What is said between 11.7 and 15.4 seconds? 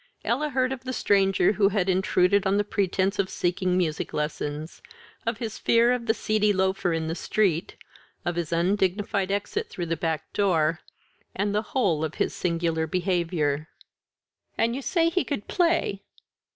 whole of his singular behaviour. "And you say he